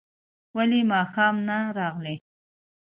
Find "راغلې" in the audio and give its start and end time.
1.77-2.15